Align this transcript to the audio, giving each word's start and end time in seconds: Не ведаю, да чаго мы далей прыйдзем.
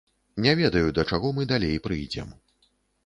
Не 0.45 0.53
ведаю, 0.61 0.87
да 0.99 1.05
чаго 1.13 1.33
мы 1.41 1.45
далей 1.53 1.77
прыйдзем. 1.89 2.33